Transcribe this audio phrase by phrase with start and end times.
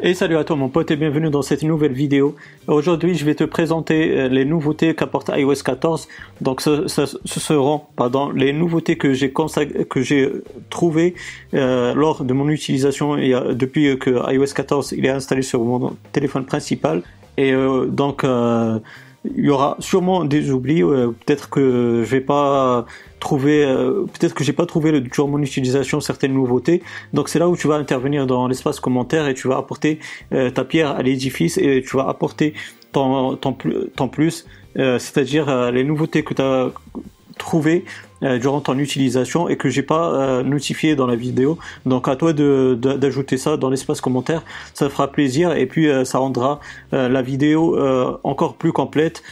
[0.00, 2.36] Et salut à toi mon pote et bienvenue dans cette nouvelle vidéo.
[2.68, 6.06] Aujourd'hui je vais te présenter euh, les nouveautés qu'apporte iOS 14.
[6.40, 6.86] Donc ce,
[7.26, 10.30] seront pardon, les nouveautés que j'ai que j'ai
[10.70, 11.14] trouvées
[11.54, 16.44] euh, lors de mon utilisation depuis que iOS 14 il est installé sur mon téléphone
[16.44, 17.02] principal.
[17.36, 18.24] Et euh, donc
[19.24, 20.82] il y aura sûrement des oublis.
[20.82, 22.86] peut-être que je vais pas
[23.18, 26.82] trouver, euh, peut-être que j'ai pas trouvé le, durant mon utilisation certaines nouveautés.
[27.12, 29.98] Donc c'est là où tu vas intervenir dans l'espace commentaire et tu vas apporter
[30.32, 32.54] euh, ta pierre à l'édifice et tu vas apporter
[32.92, 34.46] ton, ton, plus,
[34.78, 36.70] euh, c'est-à-dire les nouveautés que tu as
[37.36, 37.84] trouvées
[38.22, 41.58] durant ton utilisation et que j'ai pas notifié dans la vidéo.
[41.86, 44.42] Donc à toi de, d'ajouter ça dans l'espace commentaire,
[44.74, 46.60] ça fera plaisir et puis ça rendra
[46.92, 47.78] la vidéo
[48.24, 49.22] encore plus complète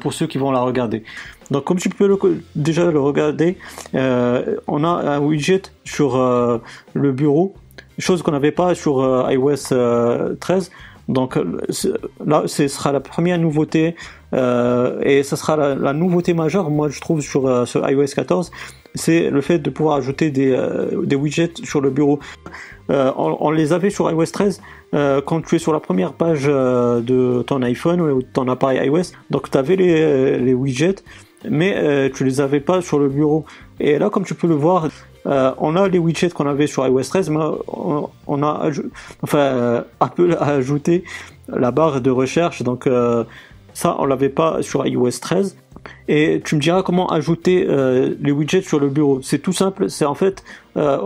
[0.00, 1.02] pour ceux qui vont la regarder.
[1.50, 2.18] Donc comme tu peux
[2.54, 3.58] déjà le regarder,
[3.94, 6.58] euh, on a un widget sur euh,
[6.94, 7.54] le bureau,
[7.98, 10.70] chose qu'on n'avait pas sur euh, iOS 13.
[11.08, 11.38] Donc
[12.26, 13.94] là, ce sera la première nouveauté
[14.34, 18.50] et ce sera la, nouveauté majeure, moi je trouve sur, iOS 14,
[18.94, 20.56] c'est le fait de pouvoir ajouter des,
[21.04, 22.18] des widgets sur le bureau.
[22.88, 24.60] On, les avait sur iOS 13
[24.92, 29.12] quand tu es sur la première page de ton iPhone ou ton appareil iOS.
[29.30, 31.02] Donc tu avais les, widgets
[31.48, 33.44] mais euh, tu les avais pas sur le bureau.
[33.80, 34.88] Et là, comme tu peux le voir,
[35.26, 37.44] euh, on a les widgets qu'on avait sur iOS 13, mais
[38.26, 38.70] on, a,
[39.22, 41.04] enfin, euh, Apple ajouté
[41.48, 43.24] la barre de recherche, donc euh,
[43.74, 45.56] ça, on l'avait pas sur iOS 13.
[46.08, 49.20] Et tu me diras comment ajouter euh, les widgets sur le bureau.
[49.22, 50.42] C'est tout simple, c'est en fait
[50.78, 50.98] euh,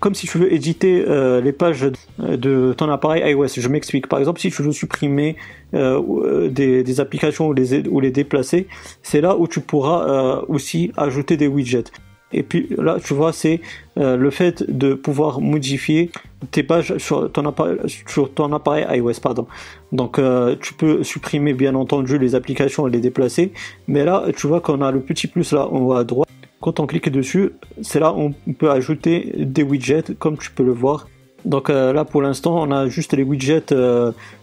[0.00, 1.86] comme si tu veux éditer euh, les pages
[2.18, 3.48] de ton appareil iOS.
[3.56, 4.08] Je m'explique.
[4.08, 5.36] Par exemple, si tu veux supprimer
[5.72, 8.66] des, applications ou les déplacer,
[9.02, 11.84] c'est là où tu pourras aussi ajouter des widgets.
[12.32, 13.60] Et puis là, tu vois, c'est
[13.98, 16.10] euh, le fait de pouvoir modifier
[16.50, 19.20] tes pages sur ton appareil, iOS.
[19.22, 19.46] Pardon.
[19.92, 23.52] Donc, euh, tu peux supprimer bien entendu les applications et les déplacer.
[23.86, 26.28] Mais là, tu vois qu'on a le petit plus là en haut à droite.
[26.60, 27.50] Quand on clique dessus,
[27.82, 31.08] c'est là où on peut ajouter des widgets, comme tu peux le voir.
[31.44, 33.74] Donc euh, là, pour l'instant, on a juste les widgets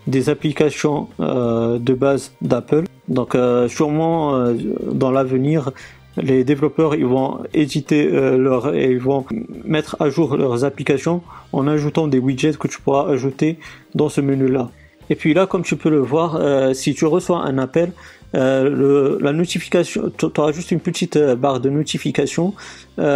[0.06, 2.84] des applications de base d'Apple.
[3.08, 3.36] Donc
[3.68, 4.54] sûrement
[4.92, 5.72] dans l'avenir,
[6.18, 9.26] les développeurs ils vont éditer euh, leur et ils vont
[9.64, 11.22] mettre à jour leurs applications
[11.54, 13.60] en ajoutant des widgets que tu pourras ajouter
[13.96, 14.70] dans ce menu là.
[15.12, 17.94] Et puis là, comme tu peux le voir, euh, si tu reçois un appel,
[18.36, 22.54] euh, la notification, tu auras juste une petite barre de notification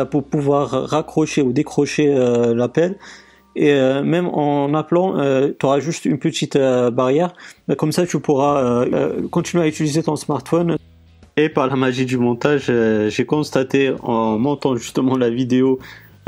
[0.10, 2.08] pour pouvoir raccrocher ou décrocher
[2.56, 2.98] l'appel.
[3.56, 3.72] Et
[4.02, 5.14] même en appelant,
[5.60, 7.36] tu auras juste une petite barrière.
[7.78, 8.88] Comme ça, tu pourras
[9.30, 10.78] continuer à utiliser ton smartphone
[11.36, 15.80] et par la magie du montage, euh, j'ai constaté en montant justement la vidéo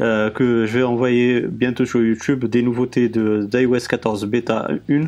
[0.01, 5.03] euh, que je vais envoyer bientôt sur YouTube des nouveautés de d'iOS 14 bêta 1.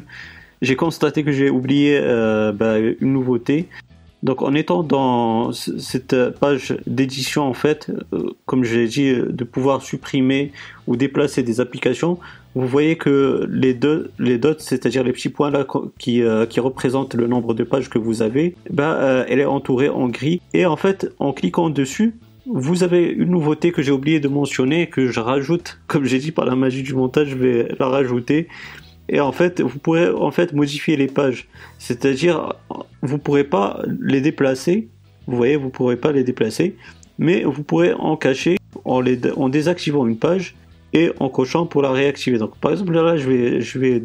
[0.61, 3.67] J'ai constaté que j'ai oublié euh, bah, une nouveauté.
[4.23, 7.91] Donc en étant dans cette page d'édition en fait,
[8.45, 10.51] comme j'ai dit, de pouvoir supprimer
[10.87, 12.17] ou déplacer des applications,
[12.57, 15.65] vous voyez que les deux, les dots, c'est-à-dire les petits points là
[15.99, 19.89] qui, euh, qui représentent le nombre de pages que vous avez, euh, elle est entourée
[19.89, 20.41] en gris.
[20.55, 22.15] Et en fait, en cliquant dessus,
[22.47, 26.31] vous avez une nouveauté que j'ai oublié de mentionner, que je rajoute, comme j'ai dit
[26.31, 28.47] par la magie du montage, je vais la rajouter.
[29.09, 31.47] Et en fait, vous pourrez en fait modifier les pages.
[31.79, 32.53] C'est-à-dire,
[33.01, 34.89] vous pourrez pas les déplacer.
[35.27, 36.75] Vous voyez, vous pourrez pas les déplacer,
[37.17, 40.55] mais vous pourrez en cacher en, les, en désactivant une page
[40.93, 42.37] et en cochant pour la réactiver.
[42.37, 44.03] Donc par exemple là, je vais, je vais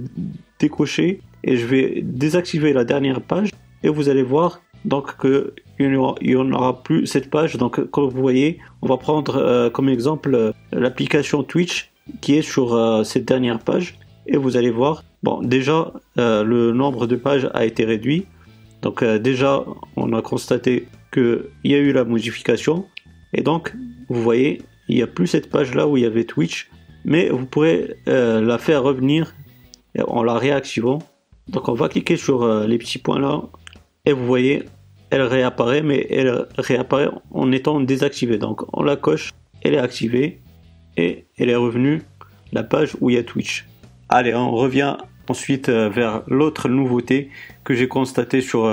[0.58, 3.50] décocher et je vais désactiver la dernière page
[3.82, 7.56] et vous allez voir donc que il n'y aura, plus cette page.
[7.56, 11.90] Donc comme vous voyez, on va prendre euh, comme exemple euh, l'application Twitch
[12.20, 17.06] qui est sur euh, cette dernière page et vous allez voir, bon déjà le nombre
[17.06, 18.26] de pages a été réduit.
[18.82, 19.64] Donc déjà
[19.96, 22.86] on a constaté qu'il y a eu la modification
[23.32, 23.74] et donc
[24.08, 26.70] vous voyez il n'y a plus cette page là où il y avait Twitch,
[27.04, 29.34] mais vous pourrez euh, la faire revenir
[30.06, 30.98] en la réactivant.
[31.48, 33.42] Donc on va cliquer sur euh, les petits points là
[34.04, 34.64] et vous voyez,
[35.10, 38.38] elle réapparaît, mais elle réapparaît en étant désactivée.
[38.38, 39.32] Donc on la coche,
[39.62, 40.40] elle est activée
[40.96, 42.02] et elle est revenue
[42.52, 43.66] la page où il y a Twitch.
[44.14, 44.96] Allez, on revient
[45.28, 47.30] ensuite euh, vers l'autre nouveauté
[47.64, 48.70] que j'ai constatée sur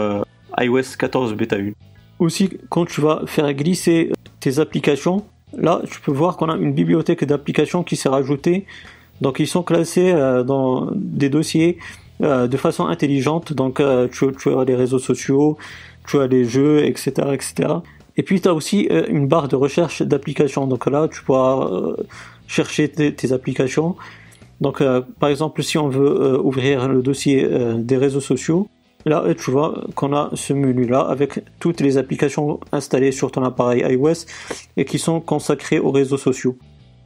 [0.57, 1.71] iOS 14 bêta 1.
[2.19, 5.23] Aussi, quand tu vas faire glisser tes applications,
[5.57, 8.65] Là, tu peux voir qu'on a une bibliothèque d'applications qui s'est rajoutée.
[9.21, 11.77] Donc, ils sont classés euh, dans des dossiers
[12.21, 13.53] euh, de façon intelligente.
[13.53, 15.57] Donc, euh, tu, as les réseaux sociaux,
[16.07, 17.73] tu as les jeux, etc., etc.
[18.15, 20.67] Et puis, tu as aussi une barre de recherche d'applications.
[20.67, 21.95] Donc là, tu pourras
[22.47, 23.95] chercher tes, applications.
[24.61, 24.83] Donc,
[25.19, 27.47] par exemple, si on veut ouvrir le dossier
[27.77, 28.67] des réseaux sociaux,
[29.05, 33.83] là, tu vois qu'on a ce menu-là avec toutes les applications installées sur ton appareil
[33.89, 34.25] iOS
[34.75, 36.57] et qui sont consacrées aux réseaux sociaux.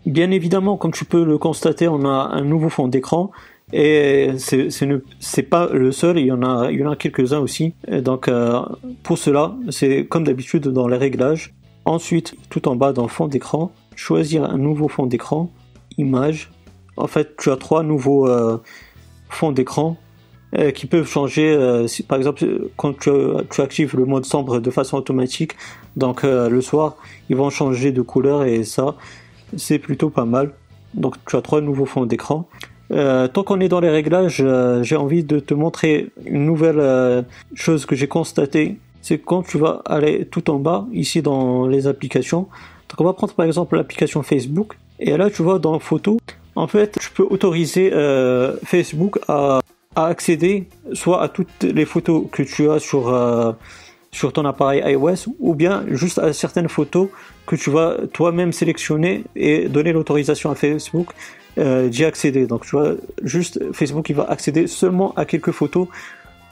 [0.05, 3.31] Bien évidemment, comme tu peux le constater, on a un nouveau fond d'écran
[3.71, 7.73] et c'est pas le seul, il y en a, quelques-uns aussi.
[7.87, 8.61] donc euh,
[9.01, 11.53] pour cela, c'est comme d'habitude dans les réglages.
[11.85, 15.49] Ensuite, tout en bas dans fond d'écran, choisir un nouveau fond d'écran,
[15.97, 16.51] image.
[16.97, 18.57] En fait, tu as trois nouveaux euh,
[19.29, 19.97] fonds d'écran
[20.57, 21.85] euh, qui peuvent changer.
[21.87, 22.45] Si, par exemple,
[22.77, 25.53] quand tu, actives le mode sombre de façon automatique,
[25.95, 26.95] donc le soir,
[27.29, 28.95] ils vont changer de couleur et ça,
[29.57, 30.51] c'est plutôt pas mal.
[30.93, 32.47] Donc tu as trois nouveaux fonds d'écran.
[32.91, 36.79] Euh, tant qu'on est dans les réglages, euh, j'ai envie de te montrer une nouvelle
[36.79, 37.21] euh,
[37.55, 38.77] chose que j'ai constatée.
[39.01, 42.47] C'est quand tu vas aller tout en bas, ici dans les applications.
[42.89, 44.77] Donc on va prendre par exemple l'application Facebook.
[44.99, 46.19] Et là tu vois dans photo,
[46.55, 47.91] en fait tu peux autoriser
[48.63, 49.59] Facebook à,
[49.95, 53.09] accéder soit à toutes les photos que tu as sur
[54.13, 57.09] sur ton appareil iOS ou bien juste à certaines photos
[57.45, 61.09] que tu vas toi-même sélectionner et donner l'autorisation à Facebook
[61.57, 62.45] euh, d'y accéder.
[62.45, 65.87] Donc tu vois, juste Facebook il va accéder seulement à quelques photos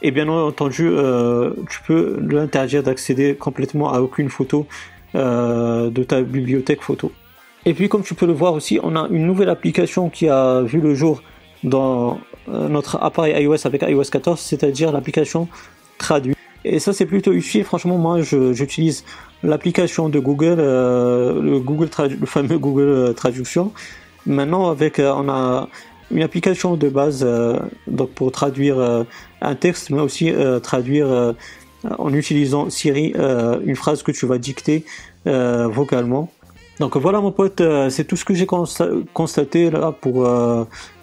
[0.02, 4.68] et bien entendu euh, tu peux l'interdire d'accéder complètement à aucune photo
[5.16, 7.12] euh, de ta bibliothèque photo.
[7.66, 10.62] Et puis comme tu peux le voir aussi, on a une nouvelle application qui a
[10.62, 11.22] vu le jour
[11.64, 12.20] dans
[12.50, 15.48] euh, notre appareil iOS avec iOS 14, c'est-à-dire l'application
[15.98, 16.36] Traduit.
[16.66, 17.64] Et ça, c'est plutôt utile.
[17.64, 19.04] Franchement, moi, j'utilise
[19.44, 23.72] l'application de Google, euh, le, Google le fameux Google euh, Traduction.
[24.26, 25.68] Maintenant, avec, on a
[26.10, 27.26] une application de base
[27.88, 29.06] donc pour traduire
[29.42, 30.32] un texte, mais aussi
[30.62, 31.34] traduire
[31.98, 33.14] en utilisant Siri
[33.66, 34.86] une phrase que tu vas dicter
[35.26, 36.30] vocalement.
[36.82, 38.48] Donc voilà mon pote, c'est tout ce que j'ai
[39.14, 40.28] constaté là pour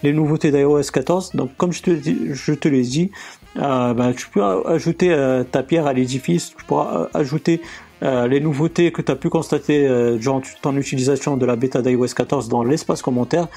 [0.02, 1.36] les nouveautés d'iOS 14.
[1.36, 1.90] Donc comme je te,
[2.32, 3.12] je te l'ai dit,
[3.56, 7.60] euh, ben, tu peux ajouter euh, ta pierre à l'édifice, tu pourras euh, ajouter
[8.00, 9.88] les nouveautés que tu as pu constater
[10.20, 13.48] durant ton utilisation de la bêta d'iOS 14 dans l'espace commentaire.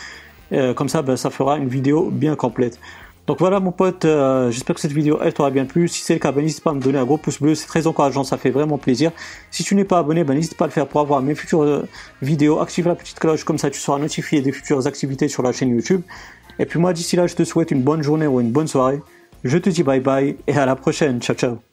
[0.76, 2.80] comme ça, ben, ça fera une vidéo bien complète.
[3.31, 4.06] Donc voilà mon pote,
[4.50, 5.88] j'espère que cette vidéo elle t'aura bien plu.
[5.88, 7.66] Si c'est le cas, ben, n'hésite pas à me donner un gros pouce bleu, c'est
[7.66, 9.13] très encourageant, ça fait vraiment plaisir.
[9.51, 11.86] Si tu n'es pas abonné, n'hésite pas à le faire pour avoir mes futures
[12.22, 12.60] vidéos.
[12.60, 15.69] Active la petite cloche, comme ça tu seras notifié des futures activités sur la chaîne
[15.69, 16.01] YouTube.
[16.60, 19.00] Et puis moi d'ici là, je te souhaite une bonne journée ou une bonne soirée.
[19.45, 21.22] Je te dis bye bye et à la prochaine.
[21.22, 21.71] Ciao ciao.